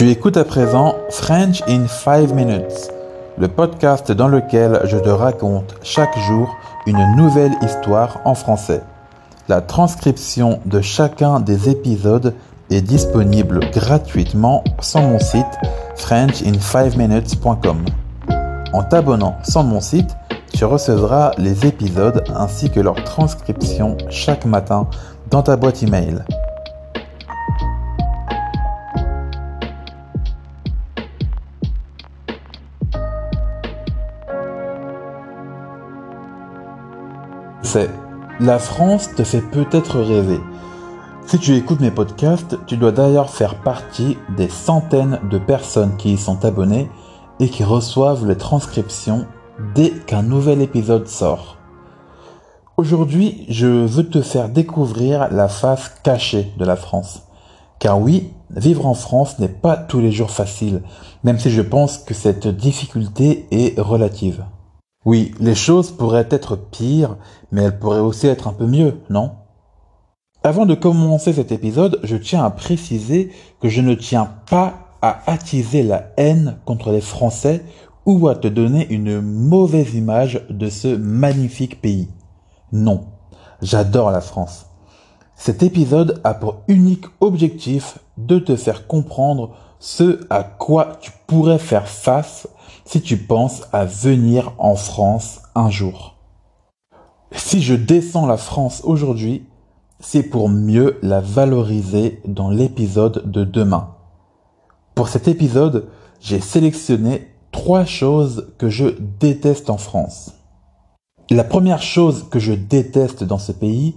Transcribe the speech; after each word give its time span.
Tu 0.00 0.08
écoutes 0.08 0.38
à 0.38 0.46
présent 0.46 0.94
French 1.10 1.60
in 1.68 1.86
5 1.86 2.32
minutes, 2.32 2.90
le 3.36 3.48
podcast 3.48 4.10
dans 4.10 4.28
lequel 4.28 4.80
je 4.84 4.96
te 4.96 5.10
raconte 5.10 5.74
chaque 5.82 6.18
jour 6.20 6.56
une 6.86 7.16
nouvelle 7.18 7.52
histoire 7.60 8.18
en 8.24 8.34
français. 8.34 8.80
La 9.50 9.60
transcription 9.60 10.60
de 10.64 10.80
chacun 10.80 11.38
des 11.38 11.68
épisodes 11.68 12.34
est 12.70 12.80
disponible 12.80 13.60
gratuitement 13.74 14.64
sur 14.80 15.02
mon 15.02 15.18
site 15.18 15.44
frenchin5minutes.com. 15.98 17.84
En 18.72 18.82
t'abonnant 18.82 19.36
sur 19.46 19.64
mon 19.64 19.82
site, 19.82 20.16
tu 20.54 20.64
recevras 20.64 21.32
les 21.36 21.66
épisodes 21.66 22.24
ainsi 22.34 22.70
que 22.70 22.80
leur 22.80 23.04
transcription 23.04 23.98
chaque 24.08 24.46
matin 24.46 24.88
dans 25.30 25.42
ta 25.42 25.56
boîte 25.56 25.82
email. 25.82 26.24
La 38.40 38.58
France 38.58 39.14
te 39.14 39.22
fait 39.22 39.42
peut-être 39.42 40.00
rêver. 40.00 40.40
Si 41.26 41.38
tu 41.38 41.54
écoutes 41.54 41.80
mes 41.80 41.92
podcasts, 41.92 42.58
tu 42.66 42.76
dois 42.76 42.90
d'ailleurs 42.90 43.30
faire 43.30 43.62
partie 43.62 44.18
des 44.36 44.48
centaines 44.48 45.20
de 45.30 45.38
personnes 45.38 45.96
qui 45.96 46.14
y 46.14 46.18
sont 46.18 46.44
abonnées 46.44 46.90
et 47.38 47.48
qui 47.48 47.62
reçoivent 47.62 48.26
les 48.26 48.36
transcriptions 48.36 49.26
dès 49.74 49.90
qu'un 49.90 50.22
nouvel 50.22 50.62
épisode 50.62 51.06
sort. 51.06 51.58
Aujourd'hui, 52.76 53.44
je 53.48 53.66
veux 53.66 54.08
te 54.08 54.22
faire 54.22 54.48
découvrir 54.48 55.28
la 55.30 55.48
face 55.48 55.92
cachée 56.02 56.52
de 56.58 56.64
la 56.64 56.76
France. 56.76 57.22
Car 57.78 58.00
oui, 58.00 58.32
vivre 58.50 58.86
en 58.86 58.94
France 58.94 59.38
n'est 59.38 59.48
pas 59.48 59.76
tous 59.76 60.00
les 60.00 60.12
jours 60.12 60.30
facile, 60.30 60.82
même 61.22 61.38
si 61.38 61.50
je 61.50 61.62
pense 61.62 61.98
que 61.98 62.14
cette 62.14 62.48
difficulté 62.48 63.46
est 63.50 63.78
relative. 63.78 64.44
Oui, 65.06 65.32
les 65.40 65.54
choses 65.54 65.90
pourraient 65.90 66.28
être 66.30 66.56
pires, 66.56 67.16
mais 67.50 67.62
elles 67.62 67.78
pourraient 67.78 68.00
aussi 68.00 68.26
être 68.26 68.48
un 68.48 68.52
peu 68.52 68.66
mieux, 68.66 69.00
non? 69.08 69.32
Avant 70.42 70.66
de 70.66 70.74
commencer 70.74 71.32
cet 71.32 71.52
épisode, 71.52 72.00
je 72.02 72.16
tiens 72.16 72.44
à 72.44 72.50
préciser 72.50 73.32
que 73.62 73.68
je 73.68 73.80
ne 73.80 73.94
tiens 73.94 74.30
pas 74.50 74.74
à 75.00 75.22
attiser 75.30 75.82
la 75.82 76.10
haine 76.18 76.58
contre 76.66 76.92
les 76.92 77.00
Français 77.00 77.64
ou 78.04 78.28
à 78.28 78.34
te 78.34 78.48
donner 78.48 78.86
une 78.90 79.20
mauvaise 79.20 79.94
image 79.94 80.44
de 80.50 80.68
ce 80.68 80.88
magnifique 80.88 81.80
pays. 81.80 82.08
Non, 82.72 83.06
j'adore 83.62 84.10
la 84.10 84.20
France. 84.20 84.66
Cet 85.34 85.62
épisode 85.62 86.20
a 86.24 86.34
pour 86.34 86.62
unique 86.68 87.06
objectif 87.20 87.98
de 88.18 88.38
te 88.38 88.56
faire 88.56 88.86
comprendre 88.86 89.56
ce 89.78 90.20
à 90.28 90.42
quoi 90.42 90.98
tu 91.00 91.10
pourrais 91.26 91.58
faire 91.58 91.88
face 91.88 92.46
si 92.84 93.00
tu 93.00 93.16
penses 93.16 93.62
à 93.72 93.84
venir 93.84 94.52
en 94.58 94.74
France 94.74 95.40
un 95.54 95.70
jour. 95.70 96.16
Si 97.32 97.62
je 97.62 97.74
descends 97.74 98.26
la 98.26 98.36
France 98.36 98.82
aujourd'hui, 98.84 99.46
c'est 100.00 100.22
pour 100.22 100.48
mieux 100.48 100.98
la 101.02 101.20
valoriser 101.20 102.20
dans 102.26 102.50
l'épisode 102.50 103.30
de 103.30 103.44
demain. 103.44 103.94
Pour 104.94 105.08
cet 105.08 105.28
épisode, 105.28 105.88
j'ai 106.20 106.40
sélectionné 106.40 107.28
trois 107.52 107.84
choses 107.84 108.52
que 108.58 108.68
je 108.68 108.86
déteste 109.18 109.70
en 109.70 109.78
France. 109.78 110.32
La 111.30 111.44
première 111.44 111.82
chose 111.82 112.26
que 112.28 112.38
je 112.38 112.52
déteste 112.52 113.22
dans 113.22 113.38
ce 113.38 113.52
pays, 113.52 113.94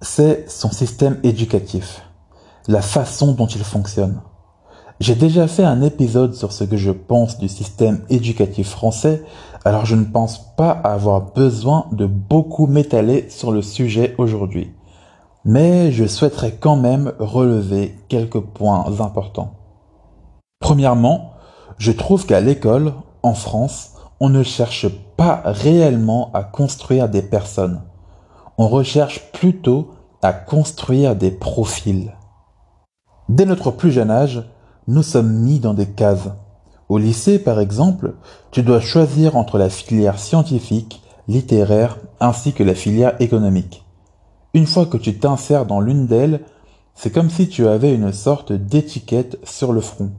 c'est 0.00 0.48
son 0.48 0.70
système 0.70 1.18
éducatif, 1.24 2.02
la 2.68 2.82
façon 2.82 3.32
dont 3.32 3.46
il 3.46 3.64
fonctionne. 3.64 4.20
J'ai 5.00 5.14
déjà 5.14 5.46
fait 5.46 5.62
un 5.62 5.82
épisode 5.82 6.34
sur 6.34 6.50
ce 6.50 6.64
que 6.64 6.76
je 6.76 6.90
pense 6.90 7.38
du 7.38 7.48
système 7.48 8.00
éducatif 8.10 8.68
français, 8.70 9.22
alors 9.64 9.86
je 9.86 9.94
ne 9.94 10.04
pense 10.04 10.54
pas 10.56 10.70
avoir 10.70 11.32
besoin 11.32 11.86
de 11.92 12.06
beaucoup 12.06 12.66
m'étaler 12.66 13.30
sur 13.30 13.52
le 13.52 13.62
sujet 13.62 14.16
aujourd'hui. 14.18 14.72
Mais 15.44 15.92
je 15.92 16.04
souhaiterais 16.04 16.56
quand 16.58 16.74
même 16.74 17.12
relever 17.20 17.96
quelques 18.08 18.40
points 18.40 18.86
importants. 18.98 19.54
Premièrement, 20.58 21.34
je 21.78 21.92
trouve 21.92 22.26
qu'à 22.26 22.40
l'école, 22.40 22.92
en 23.22 23.34
France, 23.34 23.92
on 24.18 24.28
ne 24.28 24.42
cherche 24.42 24.88
pas 25.16 25.42
réellement 25.44 26.32
à 26.34 26.42
construire 26.42 27.08
des 27.08 27.22
personnes. 27.22 27.82
On 28.58 28.66
recherche 28.66 29.30
plutôt 29.30 29.92
à 30.22 30.32
construire 30.32 31.14
des 31.14 31.30
profils. 31.30 32.16
Dès 33.28 33.44
notre 33.44 33.70
plus 33.70 33.92
jeune 33.92 34.10
âge, 34.10 34.42
nous 34.88 35.02
sommes 35.02 35.30
mis 35.30 35.60
dans 35.60 35.74
des 35.74 35.86
cases. 35.86 36.30
Au 36.88 36.96
lycée, 36.96 37.38
par 37.38 37.60
exemple, 37.60 38.14
tu 38.50 38.62
dois 38.62 38.80
choisir 38.80 39.36
entre 39.36 39.58
la 39.58 39.68
filière 39.68 40.18
scientifique, 40.18 41.02
littéraire, 41.28 41.98
ainsi 42.20 42.54
que 42.54 42.62
la 42.62 42.74
filière 42.74 43.14
économique. 43.20 43.84
Une 44.54 44.66
fois 44.66 44.86
que 44.86 44.96
tu 44.96 45.18
t'insères 45.18 45.66
dans 45.66 45.80
l'une 45.80 46.06
d'elles, 46.06 46.40
c'est 46.94 47.12
comme 47.12 47.28
si 47.28 47.50
tu 47.50 47.68
avais 47.68 47.94
une 47.94 48.14
sorte 48.14 48.52
d'étiquette 48.52 49.38
sur 49.44 49.74
le 49.74 49.82
front. 49.82 50.10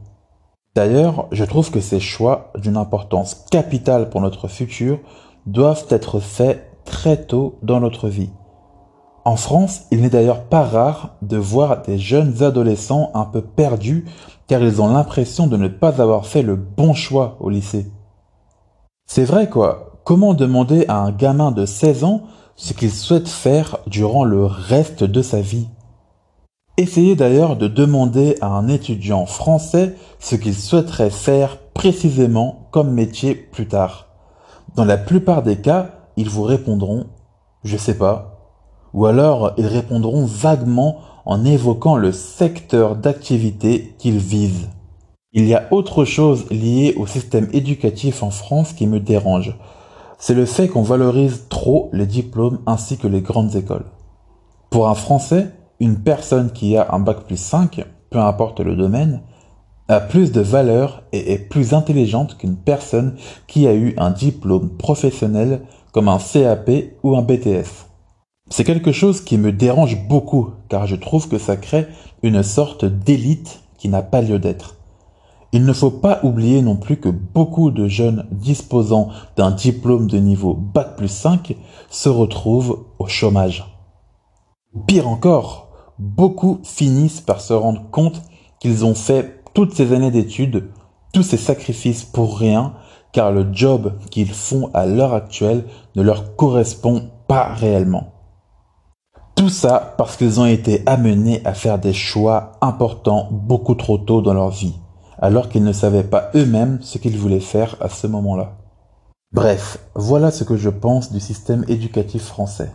D'ailleurs, 0.76 1.26
je 1.32 1.44
trouve 1.44 1.72
que 1.72 1.80
ces 1.80 1.98
choix, 1.98 2.52
d'une 2.56 2.76
importance 2.76 3.44
capitale 3.50 4.08
pour 4.08 4.20
notre 4.20 4.46
futur, 4.46 5.00
doivent 5.46 5.86
être 5.90 6.20
faits 6.20 6.70
très 6.84 7.16
tôt 7.16 7.58
dans 7.64 7.80
notre 7.80 8.08
vie. 8.08 8.30
En 9.24 9.36
France, 9.36 9.82
il 9.90 10.00
n'est 10.00 10.10
d'ailleurs 10.10 10.44
pas 10.44 10.62
rare 10.62 11.16
de 11.22 11.36
voir 11.36 11.82
des 11.82 11.98
jeunes 11.98 12.42
adolescents 12.42 13.10
un 13.14 13.24
peu 13.24 13.42
perdus 13.42 14.06
car 14.50 14.64
ils 14.64 14.82
ont 14.82 14.88
l'impression 14.88 15.46
de 15.46 15.56
ne 15.56 15.68
pas 15.68 16.02
avoir 16.02 16.26
fait 16.26 16.42
le 16.42 16.56
bon 16.56 16.92
choix 16.92 17.36
au 17.38 17.50
lycée. 17.50 17.86
C'est 19.06 19.24
vrai 19.24 19.48
quoi, 19.48 20.00
comment 20.02 20.34
demander 20.34 20.86
à 20.88 20.96
un 20.96 21.12
gamin 21.12 21.52
de 21.52 21.64
16 21.64 22.02
ans 22.02 22.22
ce 22.56 22.72
qu'il 22.72 22.90
souhaite 22.90 23.28
faire 23.28 23.78
durant 23.86 24.24
le 24.24 24.44
reste 24.44 25.04
de 25.04 25.22
sa 25.22 25.40
vie? 25.40 25.68
Essayez 26.78 27.14
d'ailleurs 27.14 27.54
de 27.54 27.68
demander 27.68 28.38
à 28.40 28.48
un 28.48 28.66
étudiant 28.66 29.24
français 29.24 29.94
ce 30.18 30.34
qu'il 30.34 30.56
souhaiterait 30.56 31.10
faire 31.10 31.58
précisément 31.72 32.66
comme 32.72 32.90
métier 32.90 33.36
plus 33.36 33.68
tard. 33.68 34.08
Dans 34.74 34.84
la 34.84 34.96
plupart 34.96 35.44
des 35.44 35.60
cas, 35.60 35.92
ils 36.16 36.28
vous 36.28 36.42
répondront 36.42 37.06
je 37.62 37.76
sais 37.76 37.96
pas. 37.96 38.56
Ou 38.94 39.06
alors 39.06 39.52
ils 39.58 39.68
répondront 39.68 40.24
vaguement 40.24 40.98
en 41.24 41.44
évoquant 41.44 41.96
le 41.96 42.12
secteur 42.12 42.96
d'activité 42.96 43.94
qu'ils 43.98 44.18
visent. 44.18 44.68
Il 45.32 45.46
y 45.46 45.54
a 45.54 45.68
autre 45.70 46.04
chose 46.04 46.50
liée 46.50 46.94
au 46.96 47.06
système 47.06 47.48
éducatif 47.52 48.22
en 48.22 48.30
France 48.30 48.72
qui 48.72 48.86
me 48.86 48.98
dérange. 48.98 49.56
C'est 50.18 50.34
le 50.34 50.44
fait 50.44 50.68
qu'on 50.68 50.82
valorise 50.82 51.46
trop 51.48 51.88
les 51.92 52.06
diplômes 52.06 52.58
ainsi 52.66 52.98
que 52.98 53.06
les 53.06 53.20
grandes 53.20 53.54
écoles. 53.54 53.86
Pour 54.70 54.88
un 54.88 54.94
Français, 54.94 55.52
une 55.78 56.02
personne 56.02 56.52
qui 56.52 56.76
a 56.76 56.88
un 56.92 57.00
bac 57.00 57.24
plus 57.26 57.36
5, 57.36 57.84
peu 58.10 58.18
importe 58.18 58.60
le 58.60 58.76
domaine, 58.76 59.22
a 59.88 60.00
plus 60.00 60.30
de 60.30 60.40
valeur 60.40 61.02
et 61.12 61.32
est 61.32 61.48
plus 61.48 61.74
intelligente 61.74 62.36
qu'une 62.36 62.56
personne 62.56 63.16
qui 63.46 63.66
a 63.66 63.74
eu 63.74 63.94
un 63.96 64.10
diplôme 64.10 64.70
professionnel 64.76 65.62
comme 65.92 66.08
un 66.08 66.18
CAP 66.18 66.70
ou 67.02 67.16
un 67.16 67.22
BTS. 67.22 67.89
C'est 68.52 68.64
quelque 68.64 68.90
chose 68.90 69.20
qui 69.20 69.38
me 69.38 69.52
dérange 69.52 69.96
beaucoup 70.08 70.50
car 70.68 70.86
je 70.88 70.96
trouve 70.96 71.28
que 71.28 71.38
ça 71.38 71.56
crée 71.56 71.86
une 72.22 72.42
sorte 72.42 72.84
d'élite 72.84 73.62
qui 73.78 73.88
n'a 73.88 74.02
pas 74.02 74.22
lieu 74.22 74.40
d'être. 74.40 74.74
Il 75.52 75.64
ne 75.64 75.72
faut 75.72 75.90
pas 75.90 76.18
oublier 76.24 76.60
non 76.60 76.76
plus 76.76 76.96
que 76.96 77.08
beaucoup 77.08 77.70
de 77.70 77.86
jeunes 77.86 78.26
disposant 78.32 79.08
d'un 79.36 79.52
diplôme 79.52 80.08
de 80.08 80.18
niveau 80.18 80.54
Bac 80.54 80.96
plus 80.96 81.08
5 81.08 81.56
se 81.90 82.08
retrouvent 82.08 82.86
au 82.98 83.06
chômage. 83.06 83.64
Pire 84.86 85.08
encore, 85.08 85.68
beaucoup 85.98 86.58
finissent 86.64 87.20
par 87.20 87.40
se 87.40 87.52
rendre 87.52 87.88
compte 87.90 88.20
qu'ils 88.58 88.84
ont 88.84 88.94
fait 88.94 89.42
toutes 89.54 89.74
ces 89.74 89.92
années 89.92 90.10
d'études, 90.10 90.70
tous 91.12 91.22
ces 91.22 91.36
sacrifices 91.36 92.04
pour 92.04 92.38
rien, 92.38 92.74
car 93.12 93.30
le 93.30 93.46
job 93.52 93.94
qu'ils 94.10 94.32
font 94.32 94.70
à 94.74 94.86
l'heure 94.86 95.14
actuelle 95.14 95.64
ne 95.94 96.02
leur 96.02 96.36
correspond 96.36 97.10
pas 97.26 97.54
réellement. 97.54 98.12
Tout 99.40 99.48
ça 99.48 99.94
parce 99.96 100.18
qu'ils 100.18 100.38
ont 100.38 100.44
été 100.44 100.82
amenés 100.84 101.40
à 101.46 101.54
faire 101.54 101.78
des 101.78 101.94
choix 101.94 102.58
importants 102.60 103.26
beaucoup 103.32 103.74
trop 103.74 103.96
tôt 103.96 104.20
dans 104.20 104.34
leur 104.34 104.50
vie, 104.50 104.74
alors 105.18 105.48
qu'ils 105.48 105.64
ne 105.64 105.72
savaient 105.72 106.02
pas 106.02 106.28
eux-mêmes 106.34 106.76
ce 106.82 106.98
qu'ils 106.98 107.16
voulaient 107.16 107.40
faire 107.40 107.74
à 107.80 107.88
ce 107.88 108.06
moment-là. 108.06 108.58
Bref, 109.32 109.78
voilà 109.94 110.30
ce 110.30 110.44
que 110.44 110.58
je 110.58 110.68
pense 110.68 111.10
du 111.10 111.20
système 111.20 111.64
éducatif 111.68 112.22
français. 112.22 112.70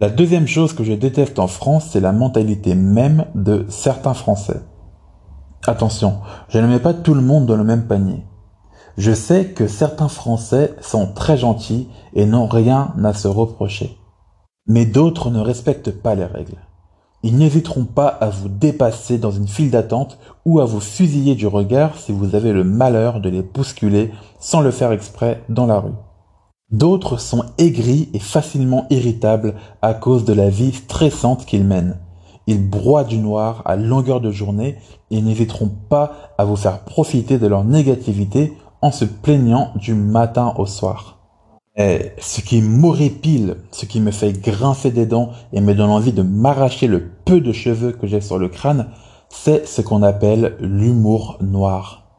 La 0.00 0.10
deuxième 0.10 0.48
chose 0.48 0.72
que 0.72 0.82
je 0.82 0.92
déteste 0.94 1.38
en 1.38 1.46
France, 1.46 1.90
c'est 1.92 2.00
la 2.00 2.10
mentalité 2.10 2.74
même 2.74 3.26
de 3.36 3.64
certains 3.68 4.14
Français. 4.14 4.60
Attention, 5.68 6.16
je 6.48 6.58
ne 6.58 6.66
mets 6.66 6.80
pas 6.80 6.94
tout 6.94 7.14
le 7.14 7.22
monde 7.22 7.46
dans 7.46 7.56
le 7.56 7.62
même 7.62 7.86
panier. 7.86 8.26
Je 8.98 9.12
sais 9.12 9.50
que 9.50 9.68
certains 9.68 10.08
Français 10.08 10.74
sont 10.80 11.12
très 11.12 11.36
gentils 11.36 11.86
et 12.12 12.26
n'ont 12.26 12.48
rien 12.48 12.92
à 13.04 13.14
se 13.14 13.28
reprocher. 13.28 14.01
Mais 14.66 14.86
d'autres 14.86 15.30
ne 15.30 15.40
respectent 15.40 15.90
pas 15.90 16.14
les 16.14 16.24
règles. 16.24 16.58
Ils 17.24 17.36
n'hésiteront 17.36 17.84
pas 17.84 18.08
à 18.08 18.30
vous 18.30 18.48
dépasser 18.48 19.18
dans 19.18 19.30
une 19.30 19.46
file 19.46 19.70
d'attente 19.70 20.18
ou 20.44 20.60
à 20.60 20.64
vous 20.64 20.80
fusiller 20.80 21.34
du 21.34 21.46
regard 21.46 21.96
si 21.96 22.10
vous 22.10 22.34
avez 22.34 22.52
le 22.52 22.64
malheur 22.64 23.20
de 23.20 23.28
les 23.28 23.42
bousculer 23.42 24.10
sans 24.40 24.60
le 24.60 24.72
faire 24.72 24.92
exprès 24.92 25.42
dans 25.48 25.66
la 25.66 25.78
rue. 25.78 25.94
D'autres 26.70 27.18
sont 27.18 27.44
aigris 27.58 28.08
et 28.14 28.18
facilement 28.18 28.86
irritables 28.90 29.54
à 29.82 29.94
cause 29.94 30.24
de 30.24 30.32
la 30.32 30.48
vie 30.48 30.72
stressante 30.72 31.44
qu'ils 31.44 31.64
mènent. 31.64 31.98
Ils 32.46 32.68
broient 32.68 33.04
du 33.04 33.18
noir 33.18 33.62
à 33.66 33.76
longueur 33.76 34.20
de 34.20 34.32
journée 34.32 34.78
et 35.10 35.20
n'hésiteront 35.20 35.70
pas 35.88 36.12
à 36.38 36.44
vous 36.44 36.56
faire 36.56 36.80
profiter 36.80 37.38
de 37.38 37.46
leur 37.46 37.64
négativité 37.64 38.56
en 38.80 38.90
se 38.90 39.04
plaignant 39.04 39.70
du 39.76 39.94
matin 39.94 40.54
au 40.56 40.66
soir. 40.66 41.21
Et 41.76 42.12
ce 42.18 42.42
qui 42.42 42.60
m'horripile, 42.60 43.56
ce 43.70 43.86
qui 43.86 44.00
me 44.00 44.10
fait 44.10 44.34
grincer 44.34 44.90
des 44.90 45.06
dents 45.06 45.30
et 45.54 45.60
me 45.62 45.74
donne 45.74 45.90
envie 45.90 46.12
de 46.12 46.22
m'arracher 46.22 46.86
le 46.86 47.10
peu 47.24 47.40
de 47.40 47.52
cheveux 47.52 47.92
que 47.92 48.06
j'ai 48.06 48.20
sur 48.20 48.38
le 48.38 48.48
crâne, 48.48 48.88
c'est 49.30 49.66
ce 49.66 49.80
qu'on 49.80 50.02
appelle 50.02 50.56
l'humour 50.60 51.38
noir. 51.40 52.18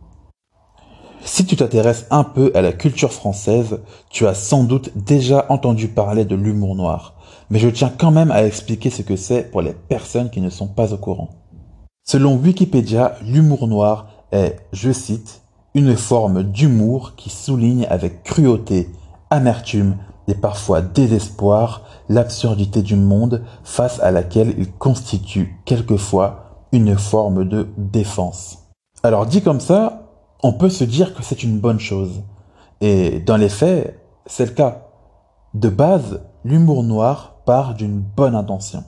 Si 1.23 1.45
tu 1.45 1.55
t'intéresses 1.55 2.07
un 2.09 2.23
peu 2.23 2.51
à 2.55 2.61
la 2.61 2.73
culture 2.73 3.13
française, 3.13 3.79
tu 4.09 4.25
as 4.25 4.33
sans 4.33 4.63
doute 4.63 4.89
déjà 4.95 5.45
entendu 5.49 5.87
parler 5.87 6.25
de 6.25 6.35
l'humour 6.35 6.75
noir, 6.75 7.13
mais 7.51 7.59
je 7.59 7.69
tiens 7.69 7.93
quand 7.95 8.11
même 8.11 8.31
à 8.31 8.43
expliquer 8.45 8.89
ce 8.89 9.03
que 9.03 9.15
c'est 9.15 9.51
pour 9.51 9.61
les 9.61 9.73
personnes 9.73 10.31
qui 10.31 10.41
ne 10.41 10.49
sont 10.49 10.67
pas 10.67 10.93
au 10.93 10.97
courant. 10.97 11.29
Selon 12.03 12.35
Wikipédia, 12.35 13.17
l'humour 13.23 13.67
noir 13.67 14.07
est, 14.31 14.57
je 14.73 14.91
cite, 14.91 15.41
une 15.75 15.95
forme 15.95 16.43
d'humour 16.43 17.13
qui 17.15 17.29
souligne 17.29 17.85
avec 17.89 18.23
cruauté, 18.23 18.89
amertume 19.33 19.97
et 20.27 20.35
parfois 20.35 20.81
désespoir 20.81 21.81
l'absurdité 22.07 22.81
du 22.81 22.95
monde 22.95 23.43
face 23.63 23.99
à 24.01 24.11
laquelle 24.11 24.53
il 24.57 24.71
constitue 24.71 25.59
quelquefois 25.65 26.67
une 26.71 26.97
forme 26.97 27.43
de 27.43 27.67
défense. 27.77 28.59
Alors 29.01 29.25
dit 29.25 29.41
comme 29.41 29.59
ça, 29.59 30.03
on 30.43 30.53
peut 30.53 30.69
se 30.69 30.83
dire 30.83 31.13
que 31.13 31.23
c'est 31.23 31.43
une 31.43 31.59
bonne 31.59 31.79
chose. 31.79 32.21
Et 32.79 33.19
dans 33.19 33.37
les 33.37 33.49
faits, 33.49 33.99
c'est 34.25 34.45
le 34.45 34.51
cas. 34.51 34.87
De 35.53 35.69
base, 35.69 36.21
l'humour 36.45 36.83
noir 36.83 37.35
part 37.45 37.73
d'une 37.73 37.99
bonne 37.99 38.35
intention. 38.35 38.83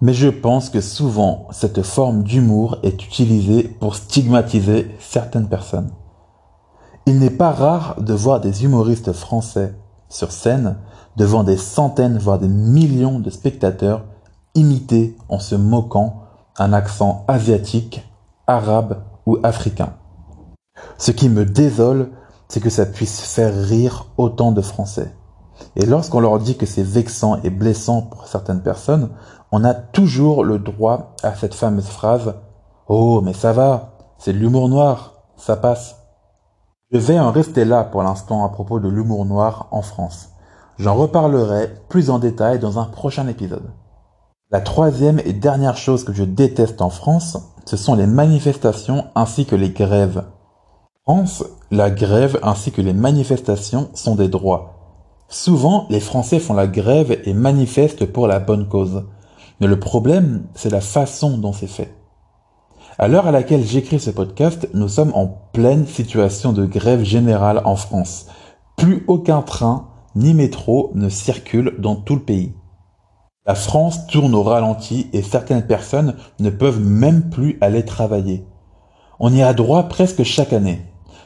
Mais 0.00 0.14
je 0.14 0.28
pense 0.28 0.68
que 0.68 0.80
souvent, 0.80 1.46
cette 1.52 1.82
forme 1.82 2.22
d'humour 2.22 2.78
est 2.82 3.04
utilisée 3.04 3.64
pour 3.64 3.94
stigmatiser 3.94 4.90
certaines 4.98 5.48
personnes. 5.48 5.90
Il 7.06 7.18
n'est 7.18 7.30
pas 7.30 7.50
rare 7.50 8.00
de 8.00 8.14
voir 8.14 8.40
des 8.40 8.64
humoristes 8.64 9.12
français 9.12 9.74
sur 10.08 10.30
scène 10.30 10.76
devant 11.16 11.42
des 11.42 11.56
centaines, 11.56 12.18
voire 12.18 12.38
des 12.38 12.48
millions 12.48 13.18
de 13.18 13.30
spectateurs 13.30 14.04
imiter 14.54 15.16
en 15.28 15.38
se 15.38 15.54
moquant 15.54 16.22
un 16.58 16.72
accent 16.72 17.24
asiatique, 17.26 18.06
arabe 18.46 19.02
ou 19.26 19.38
africain. 19.42 19.94
Ce 20.98 21.10
qui 21.10 21.28
me 21.28 21.44
désole, 21.44 22.10
c'est 22.48 22.60
que 22.60 22.70
ça 22.70 22.86
puisse 22.86 23.20
faire 23.20 23.54
rire 23.54 24.06
autant 24.16 24.52
de 24.52 24.60
Français. 24.60 25.12
Et 25.76 25.86
lorsqu'on 25.86 26.20
leur 26.20 26.38
dit 26.38 26.56
que 26.56 26.66
c'est 26.66 26.82
vexant 26.82 27.40
et 27.42 27.50
blessant 27.50 28.02
pour 28.02 28.26
certaines 28.26 28.62
personnes, 28.62 29.10
on 29.50 29.64
a 29.64 29.74
toujours 29.74 30.44
le 30.44 30.58
droit 30.58 31.14
à 31.22 31.34
cette 31.34 31.54
fameuse 31.54 31.88
phrase 31.88 32.34
Oh, 32.88 33.20
mais 33.22 33.32
ça 33.32 33.52
va, 33.52 33.94
c'est 34.18 34.32
de 34.32 34.38
l'humour 34.38 34.68
noir, 34.68 35.14
ça 35.36 35.56
passe. 35.56 36.01
Je 36.92 36.98
vais 36.98 37.18
en 37.18 37.32
rester 37.32 37.64
là 37.64 37.84
pour 37.84 38.02
l'instant 38.02 38.44
à 38.44 38.50
propos 38.50 38.78
de 38.78 38.88
l'humour 38.88 39.24
noir 39.24 39.66
en 39.70 39.80
France. 39.80 40.28
J'en 40.78 40.94
reparlerai 40.94 41.72
plus 41.88 42.10
en 42.10 42.18
détail 42.18 42.58
dans 42.58 42.78
un 42.78 42.84
prochain 42.84 43.26
épisode. 43.28 43.70
La 44.50 44.60
troisième 44.60 45.18
et 45.24 45.32
dernière 45.32 45.78
chose 45.78 46.04
que 46.04 46.12
je 46.12 46.22
déteste 46.22 46.82
en 46.82 46.90
France, 46.90 47.38
ce 47.64 47.78
sont 47.78 47.94
les 47.94 48.06
manifestations 48.06 49.06
ainsi 49.14 49.46
que 49.46 49.56
les 49.56 49.70
grèves. 49.70 50.22
France, 51.04 51.44
la 51.70 51.90
grève 51.90 52.38
ainsi 52.42 52.72
que 52.72 52.82
les 52.82 52.92
manifestations 52.92 53.88
sont 53.94 54.14
des 54.14 54.28
droits. 54.28 55.24
Souvent, 55.30 55.86
les 55.88 56.00
Français 56.00 56.40
font 56.40 56.52
la 56.52 56.66
grève 56.66 57.22
et 57.24 57.32
manifestent 57.32 58.04
pour 58.04 58.26
la 58.26 58.38
bonne 58.38 58.68
cause. 58.68 59.06
Mais 59.60 59.66
le 59.66 59.80
problème, 59.80 60.44
c'est 60.54 60.68
la 60.68 60.82
façon 60.82 61.38
dont 61.38 61.54
c'est 61.54 61.66
fait. 61.66 62.01
À 62.98 63.08
l'heure 63.08 63.26
à 63.26 63.30
laquelle 63.30 63.64
j'écris 63.64 64.00
ce 64.00 64.10
podcast, 64.10 64.68
nous 64.74 64.88
sommes 64.88 65.12
en 65.14 65.26
pleine 65.26 65.86
situation 65.86 66.52
de 66.52 66.66
grève 66.66 67.04
générale 67.04 67.62
en 67.64 67.74
France. 67.74 68.26
Plus 68.76 69.04
aucun 69.06 69.40
train 69.40 69.88
ni 70.14 70.34
métro 70.34 70.92
ne 70.94 71.08
circule 71.08 71.76
dans 71.78 71.96
tout 71.96 72.16
le 72.16 72.22
pays. 72.22 72.52
La 73.46 73.54
France 73.54 74.06
tourne 74.08 74.34
au 74.34 74.42
ralenti 74.42 75.08
et 75.14 75.22
certaines 75.22 75.66
personnes 75.66 76.16
ne 76.38 76.50
peuvent 76.50 76.80
même 76.80 77.30
plus 77.30 77.56
aller 77.62 77.84
travailler. 77.86 78.44
On 79.18 79.32
y 79.32 79.42
a 79.42 79.54
droit 79.54 79.84
presque 79.84 80.22
chaque 80.22 80.52
année. 80.52 80.82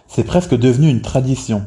C'est 0.07 0.25
presque 0.25 0.57
devenu 0.57 0.89
une 0.89 1.03
tradition. 1.03 1.65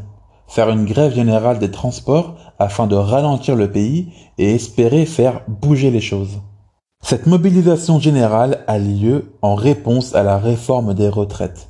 Faire 0.48 0.70
une 0.70 0.86
grève 0.86 1.14
générale 1.14 1.60
des 1.60 1.72
transports 1.72 2.36
afin 2.58 2.88
de 2.88 2.96
ralentir 2.96 3.58
le 3.58 3.70
pays 3.70 4.14
et 4.38 4.56
espérer 4.56 5.06
faire 5.06 5.42
bouger 5.50 5.92
les 5.92 6.02
choses. 6.02 6.40
Cette 7.02 7.26
mobilisation 7.28 8.00
générale 8.00 8.60
a 8.68 8.78
lieu 8.78 9.32
en 9.42 9.56
réponse 9.56 10.14
à 10.14 10.22
la 10.22 10.38
réforme 10.38 10.94
des 10.94 11.10
retraites. 11.10 11.68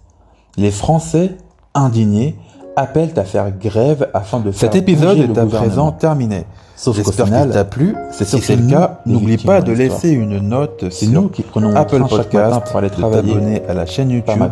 Les 0.57 0.71
Français, 0.71 1.37
indignés, 1.73 2.35
appellent 2.75 3.13
à 3.15 3.23
faire 3.23 3.51
grève 3.57 4.09
afin 4.13 4.39
de 4.39 4.51
faire 4.51 4.71
Cet 4.71 4.75
épisode 4.75 5.17
est 5.17 5.37
à 5.37 5.45
présent 5.45 5.91
terminé. 5.91 6.45
Sauf 6.75 7.01
qu'au 7.01 7.11
final, 7.11 7.51
t'a 7.51 7.63
plu. 7.63 7.95
si 8.11 8.25
c'est 8.25 8.55
le 8.55 8.69
cas, 8.69 8.99
n'oublie 9.05 9.37
pas 9.37 9.61
de 9.61 9.71
laisser 9.71 10.09
une 10.09 10.39
note 10.39 10.89
sur 10.91 11.09
nous 11.09 11.29
qui 11.29 11.43
prenons 11.43 11.75
Apple 11.75 12.03
Podcast 12.09 12.61
pour 12.65 12.77
aller 12.77 12.89
travailler 12.89 13.63
à 13.67 13.73
la 13.73 13.85
chaîne 13.85 14.09
YouTube 14.09 14.43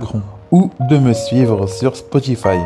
ou 0.51 0.69
de 0.89 0.97
me 0.97 1.12
suivre 1.13 1.68
sur 1.68 1.95
Spotify. 1.95 2.59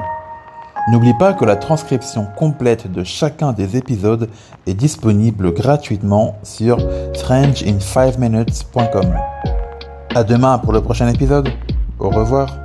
N'oublie 0.90 1.14
pas 1.14 1.34
que 1.34 1.46
la 1.46 1.56
transcription 1.56 2.26
complète 2.36 2.92
de 2.92 3.04
chacun 3.04 3.54
des 3.54 3.78
épisodes 3.78 4.28
est 4.66 4.74
disponible 4.74 5.54
gratuitement 5.54 6.36
sur 6.44 6.80
strangeinfiveminutes.com. 7.14 9.14
À 10.16 10.24
demain 10.24 10.58
pour 10.58 10.74
le 10.74 10.82
prochain 10.82 11.08
épisode. 11.08 11.50
Au 12.00 12.10
revoir. 12.10 12.61